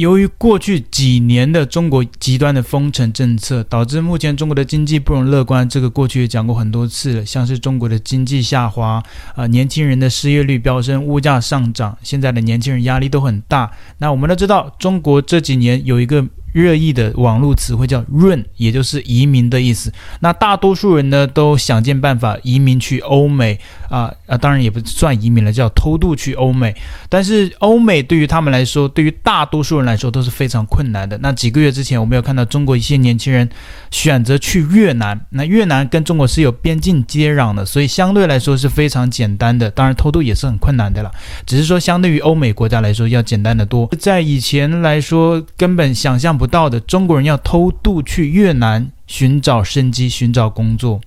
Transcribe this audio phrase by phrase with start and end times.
[0.00, 5.68] 由于过去几年的中国极端的封城政策，导致目前中国的经济不容乐观。
[5.68, 9.04] 这个过去也讲过很多次了，像是中国的经济下滑，啊、
[9.36, 13.70] 呃，年轻人的失业率飙升，物价上涨，现在的年轻人压力都很大。
[13.98, 16.26] 那我们都知道，中国这几年有一个。
[16.52, 19.92] 热议的网络词汇叫“润”，也就是移民的意思。
[20.20, 23.58] 那大多数人呢，都想尽办法移民去欧美
[23.88, 26.74] 啊啊，当然也不算移民了，叫偷渡去欧美。
[27.08, 31.18] 但是欧美对于他们来说，对于大多数人来说都是非常困难的。
[31.18, 33.48] 那几个月之前，我们有看到中国一些年轻人
[33.90, 35.20] 选择去越南。
[35.30, 39.70] 那越南跟中国是有边境接壤的，所以相对来说是非常简单的。
[39.70, 41.10] 当然偷渡也是很困难的了，
[41.46, 43.88] 只是说相对于欧美国家来说要简单得多。
[43.98, 50.98] 在以前来说，根本想象不到的，中国人要偷渡去越南寻找生机、寻找工作。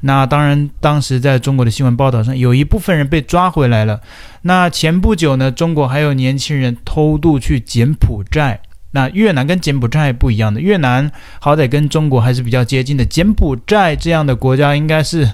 [0.00, 4.00] 那当然，当时在中国的新闻报道上，有一部分人被抓回来了。
[4.42, 8.60] 那前不久呢，中国还有年轻人偷渡去柬埔寨。
[8.90, 15.30] 那越南跟柬埔寨不一样的，越南好歹跟中国还是比较接近的，柬埔寨这样的国家应该是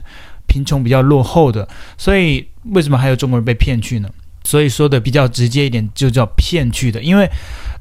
[0.46, 1.66] 贫穷、比较落后的。
[1.96, 4.10] 所以，为什么还有中国人被骗去呢？
[4.44, 7.30] 所以说的比较直接一点，就叫骗去的，因为。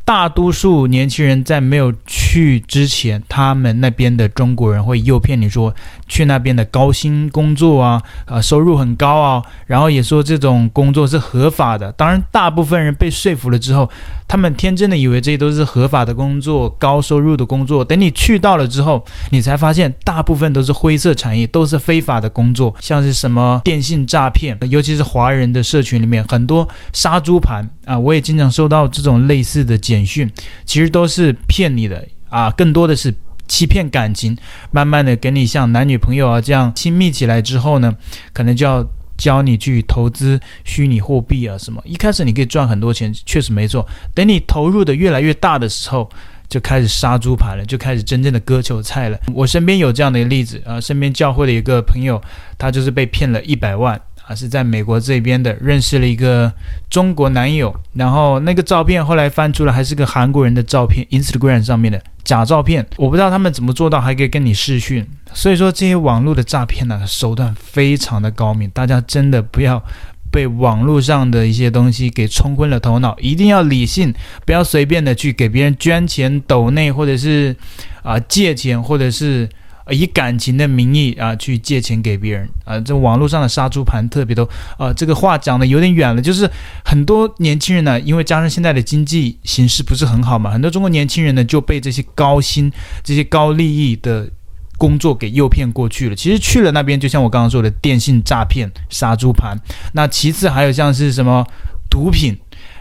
[0.08, 5.76] 大多数年轻人在没有去之前，他们那边的中国人会诱骗你说
[6.08, 11.92] 去那边的高薪工作啊，啊，收入很高啊，然后也说这种工作是合法的。
[11.92, 13.90] 当然，大部分人被说服了之后，
[14.28, 17.86] 他们天真的以为这些都是合法的工作，高收入的工作。
[17.86, 30.08] 等你去到了之后，你才发现大部分都是灰色产业，都是非法的工作，像是什么电信诈骗，尤其是华人的社群里面很多杀猪盘啊，我也经常收到这种类似的简。
[30.08, 30.32] 讯
[30.64, 33.14] 其实都是骗你的啊，更多的是
[33.46, 34.38] 欺骗感情，
[34.72, 37.94] 慢慢的给你像男女朋友啊这样亲密起来之后呢，
[38.32, 38.88] 可能就要
[39.18, 41.82] 教你去投资虚拟货币啊什么。
[41.86, 43.86] 一开始你可以赚很多钱，确实没错。
[44.14, 46.10] 等你投入的越来越大的时候，
[46.48, 49.20] 就开始杀猪盘了，就开始真正的割韭菜了。
[49.34, 52.22] 我身边有这样的一个例子啊，身边教会的一个朋友，
[52.58, 54.00] 他就是被骗了一百万。
[54.28, 56.52] 啊，是在美国这边的，认识了一个
[56.90, 65.08] 中国男友，然后那个照片后来翻出来还是个韩国人的照片，Instagram 上面的假照片，我不知道他们怎么做到还可以跟你视讯。
[65.34, 69.82] 所以说这些网络的诈骗呢，手段非常的高明，大家真的不要
[70.30, 74.14] 被网络上的一些东西给冲昏了头脑，一定要理性，
[74.46, 77.56] 不要随便的去给别人捐钱、抖内或者是
[78.04, 79.48] 啊、借钱，或者是。
[79.92, 84.92] 以感情的名义啊，去借钱给别人啊，这网络上的杀猪盘特别多啊。
[84.94, 86.50] 这个话讲的有点远了，就是
[86.84, 92.72] 很多年轻人呢，因为加上现在的经济形势不是很好嘛，很多中国年轻人呢就被这些高薪、
[93.04, 94.30] 这些高利益的
[94.78, 96.16] 工作给诱骗过去了。
[96.16, 99.58] 其实去了那边，就像我刚刚说的，电信诈骗、杀猪盘。
[99.94, 101.46] 那其次还有像是什么
[101.90, 102.38] 毒品。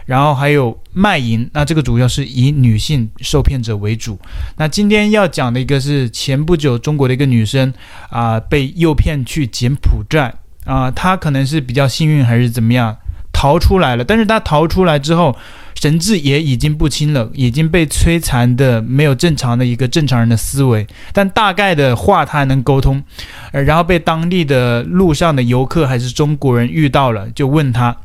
[0.07, 4.17] 然后还有卖淫，那这个主要是以女性受骗者为主。
[4.55, 7.71] 那今天要讲的一个是前不久中国的一个女生
[8.09, 12.95] 啊、被诱骗去柬埔寨啊、她可能是比较幸运还是怎么样
[13.33, 14.03] 逃出来了。
[14.03, 15.35] 但是她逃出来之后，
[15.75, 23.03] 神志也已经不清了，已经被摧残的没有正常的一个正常人的思维，但大概的话她还能沟通。
[23.51, 27.95] 呃，然后被当地的路上的游客还是中国人遇到了，就问她。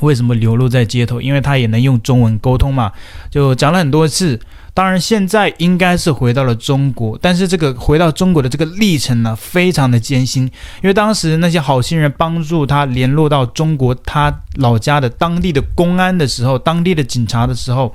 [0.00, 1.20] 为什么流落在街头？
[1.20, 2.92] 因为他也能用中文沟通嘛，
[3.30, 4.40] 就讲了很多次。
[4.74, 10.44] 当然，现在应该是回到了中国，但是这个回到中国的这个历程呢，非常的艰辛。
[10.44, 17.92] 因为当时那些好心人帮助他联络到中国他老家的当地的公安的时候，当地的警察的时候。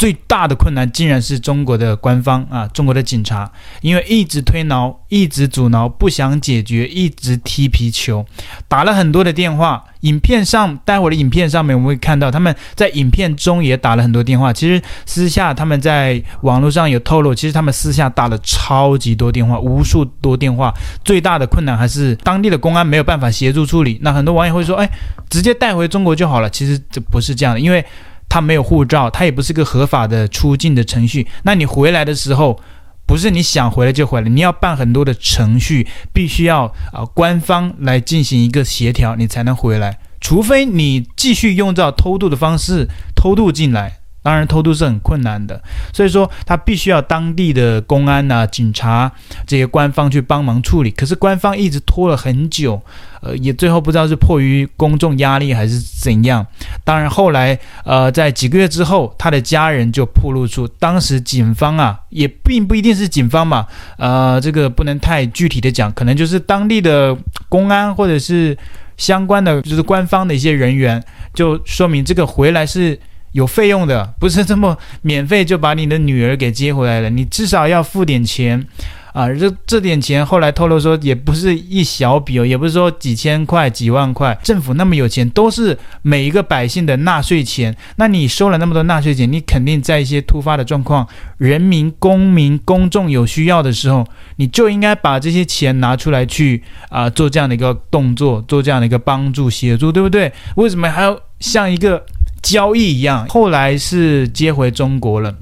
[0.00, 3.52] 最大的困难竟然是中国的官方啊，中国的警察，
[3.82, 8.24] 因为一直推挠，一直阻挠，不想解决，一直踢皮球，
[8.66, 9.84] 打了很多的电话。
[10.00, 14.50] 影片上，待会儿的影片上面我们会看到，他们在影片中也打了很多电话。
[14.50, 20.72] 其实私下他们在网络上有透露，其实他们私下打了超级多电话，无数多电话。
[21.04, 23.98] 最大的困难还是当地的公安没有办法协助处理。
[24.00, 24.90] 那很多网友会说，哎，
[25.28, 26.48] 直接带回中国就好了。
[26.48, 27.84] 其实这不是这样的，因为。
[28.30, 31.26] 他没有护照，他也不是个合法的出境的程序。
[31.42, 32.58] 那你回来的时候，
[33.04, 39.98] 不是你想回来就回来，你要办很多的程序，必须要啊、官方来进行一个协调，你才能回来。
[40.20, 43.96] 除非你继续用这偷渡的方式偷渡进来。
[44.22, 45.62] 当然，偷渡是很困难的，
[45.94, 49.10] 所以说他必须要当地的公安呐、警察
[49.46, 50.90] 这些官方去帮忙处理。
[50.90, 52.82] 可是官方一直拖了很久，
[53.22, 56.46] 呃，也最后不知道是迫于公众压力还是怎样。
[56.84, 63.66] 当然后来，呃，在几个月之后，他的家人就暴露出，当时警方啊，也并不一定是警方嘛，
[63.98, 67.16] 呃，这个不能太具体的讲，可能就是当地的
[67.48, 68.56] 公安或者是
[68.96, 71.02] 相关的，就是官方的一些人员，
[71.34, 72.98] 就说明这个回来是。
[73.32, 78.66] 有费用的，不是这么免费就把你的女儿给接回来了，你至少要付点钱。
[79.12, 87.76] 啊，这这点钱后来透露说也不是一小笔哦，也不是说几千块、几万块，政府那么有钱，都是每一个百姓的纳税钱。
[87.96, 91.06] 那你收了那么多纳税钱，你肯定在一些突发的状况、
[91.38, 100.32] 人民、公民、公众有需要的时候，你就应该把这些钱拿出来去啊、做这样的一个动作，做这样的一个帮助协助，对不对？
[100.56, 102.04] 为什么还要像一个
[102.42, 103.26] 交易一样？
[103.28, 105.34] 后来是接回中国了。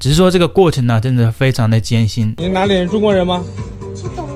[0.00, 2.34] 只是说这个过程呢、啊，真的非常的艰辛。
[2.38, 2.88] 你哪里人？
[2.88, 3.44] 中国人吗？
[3.94, 4.34] 不懂啊。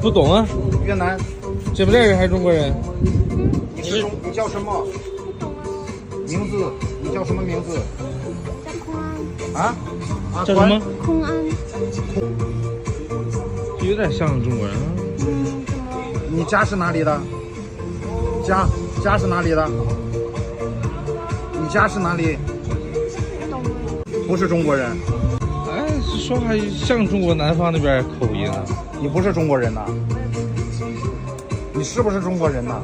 [0.00, 0.46] 不懂啊？
[0.86, 1.18] 越南。
[1.74, 2.74] 柬埔寨人还是中国人？
[3.76, 4.10] 你是中？
[4.24, 4.86] 你叫什么？
[5.38, 5.60] 不懂啊。
[6.26, 6.64] 名字？
[7.02, 7.78] 你叫什么名字？
[8.64, 9.62] 叫空安。
[9.62, 9.76] 啊？
[10.34, 10.80] 啊叫什么？
[11.04, 11.34] 空安。
[13.82, 14.82] 有点像中国人啊。
[14.96, 16.38] 嗯，怎么？
[16.38, 17.20] 你家是哪里的？
[18.48, 18.66] 家
[19.04, 19.68] 家是哪里的？
[21.60, 22.38] 你家是哪里？
[24.30, 24.96] 不是中国人，
[25.68, 28.64] 哎，说话像中国南方那边口音啊。
[29.02, 29.84] 你不是中国人呐？
[31.74, 32.80] 你是不是中国人呐？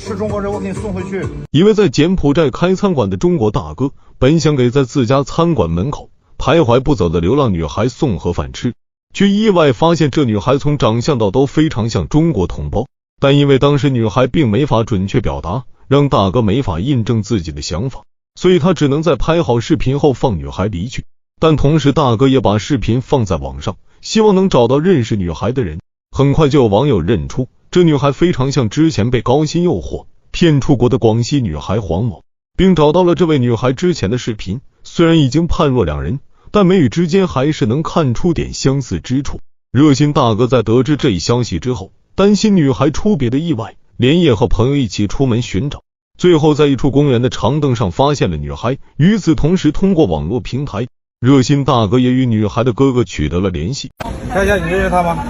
[0.00, 1.24] 是中国人，我给你送回去。
[1.52, 8.74] 一位在柬埔寨开餐馆的中国大哥，本想给在自家餐馆门口徘徊不走的流浪女孩送盒饭吃，
[9.14, 12.84] 却意外发现这女孩从长相到都非常像中国同胞。
[13.20, 18.02] 但因为当时女孩并没法准确表达，让大哥没法印证自己的想法。
[18.34, 21.04] 所以他只能在拍好视频后放女孩离去，
[21.40, 25.78] 但同时大哥也把视频放在网上，希望能找到认识女孩的人。
[26.10, 32.22] 很快就有网友认出这女孩非常像之前被高薪诱惑骗出国的广西女孩黄某，
[32.56, 34.60] 并找到了这位女孩之前的视频。
[34.82, 36.20] 虽然已经判若两人，
[36.50, 39.40] 但眉宇之间还是能看出点相似之处。
[39.72, 45.82] 热心大哥在得知这一消息之后，担心女孩出别的意外，连夜和朋友一起出门寻找。
[46.16, 48.78] 最后，在一处公园的长凳上发现了女孩。
[48.96, 50.86] 与此同时，通过网络平台，
[51.20, 53.90] 热心大哥也与女孩的哥哥取得了联系。
[54.30, 55.24] 看一下，你认识他吗？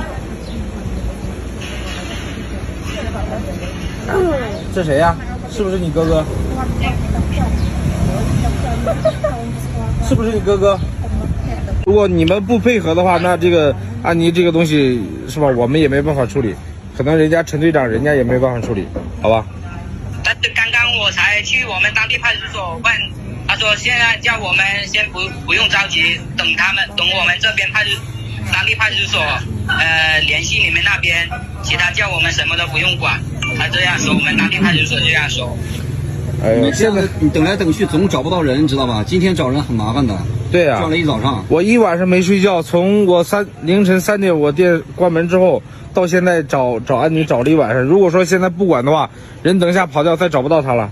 [4.75, 5.16] 这谁呀？
[5.50, 6.22] 是不是你哥哥？
[10.06, 10.78] 是不是你哥哥？
[11.87, 15.46] 如果你们不配合的话，那这个安妮这个东西是吧？
[15.56, 16.54] 我们也没办法处理。
[16.94, 18.87] 可能人家陈队长，人家也没办法处理，
[19.22, 19.46] 好吧？
[21.44, 22.93] 去我们当地派出所问，
[23.46, 27.91] 他说现在叫我们先不不用着急，等他们等我们这边派出
[28.52, 29.20] 当地派出所
[29.69, 31.29] 呃联系你们那边，
[31.62, 33.20] 其他叫我们什么都不用管。
[33.58, 35.56] 他这样说，我们当地派出所这样说。
[36.43, 39.05] 哎呦，现在你等来等去总找不到人，知道吧？
[39.06, 40.17] 今天找人很麻烦的。
[40.50, 45.62] 对呀、啊，转了一早上，我一晚上没睡觉，从我三凌晨三点我店关门之后。
[45.94, 49.08] 到现在找找安妮找了一晚上，如果说现在不管的话，
[49.44, 50.90] 人等一下跑掉，再找不到她了。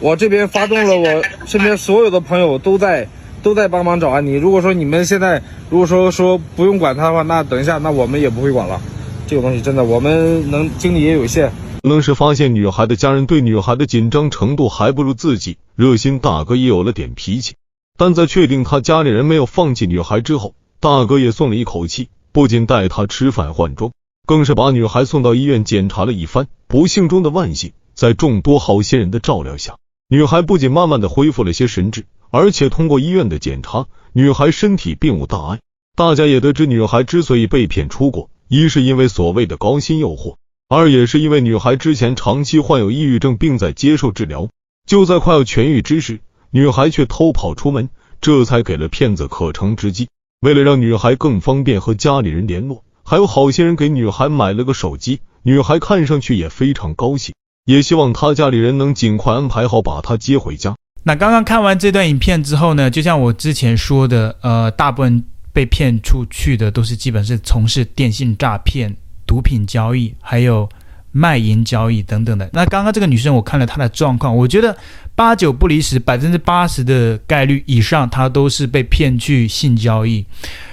[0.00, 3.08] 我这边发动了我身边所有的朋友都在
[3.42, 4.34] 都在帮忙找安妮。
[4.34, 8.80] 如果说你们现在如果说说不用管他的话，那等一下那我们也不会管了。
[9.26, 11.50] 这个东西真的我们能精力也有限。
[11.82, 17.54] 可能是发现女孩的家人对女孩的紧张程度还不如自己，热心大哥也有了点脾气。
[17.96, 22.08] 但在确定他家里人没有放弃女孩之后，大哥也松了一口气。
[22.30, 23.90] 不仅带她吃饭换装，
[24.26, 26.46] 更是把女孩送到医院检查了一番。
[26.68, 29.76] 不幸中的万幸，在众多好心人的照料下，
[30.10, 35.60] 女孩不仅慢慢的恢复了些神智，而且通过医院的检查，女孩身体并无大碍。
[35.94, 40.36] 大家也得知，女孩之所以被骗出国，一是因为所谓的高薪诱惑，
[40.66, 44.48] 二也是因为女孩之前长期患有抑郁症，并在接受治疗。
[44.86, 46.20] 就在快要痊愈之时，
[46.52, 47.90] 女孩却偷跑出门，
[48.22, 50.08] 这才给了骗子可乘之机。
[50.40, 55.20] 为了让女孩更方便和家里人联络，还有好心人给女孩买了个手机。
[55.42, 57.34] 女孩看上去也非常高兴，
[57.68, 60.74] 也希望他家里人能尽快安排好把他接回家。
[61.02, 65.22] 那刚刚看完这段影片之后呢，就像我之前说的，呃，大部分
[65.52, 68.96] 被骗出去的都是基本是从事电信诈骗、
[69.26, 70.66] 毒品交易，还有
[71.12, 72.48] 卖淫交易等等的。
[72.54, 74.74] 那刚刚这个女生，我看了她的状况，我觉得。
[75.14, 80.24] 八九不离十，百分之八十的概率以上，她都是被骗去性交易，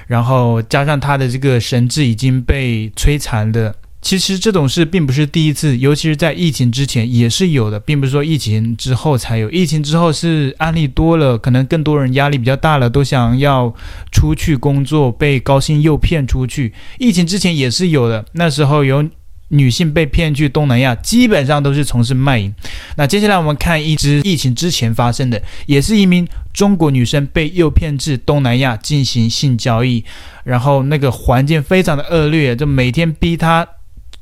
[0.05, 3.73] 然后加上她的这个神智已经被摧残的。
[4.05, 9.50] 其实这种事并不是第一次，尤其是在疫情之前也是有的，并不是说疫情之后才有。
[9.50, 13.74] 疫情之后是案例多了，可能更多人压力比较大了，都想要
[14.12, 16.71] 出去工作，被高薪诱骗出去。
[17.00, 19.03] 疫情之前也是有的，那时候有。
[19.50, 22.51] 女性被骗去东南亚，基本上都是从事卖淫。
[22.97, 30.03] 那接下来我们看一只疫情之前发生的，也是一名中国女生被诱骗至东南亚进行性交易，
[30.43, 33.65] 然后那个环境非常的恶劣，就每天逼她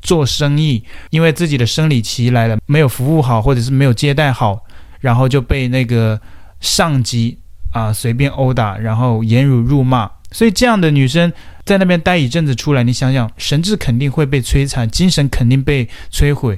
[0.04, 4.64] 做生意，因为自己的生理期来了，没有服务好或者是没有接待好。
[5.00, 6.18] 然后就被那个
[6.62, 7.38] 上级
[7.74, 10.10] 啊随便殴打，然后言辱辱骂。
[10.32, 11.30] 所以这样的女生
[11.66, 16.58] 在那边待一阵子出来，你想想，神智肯定会被摧残，精神肯定被摧毁。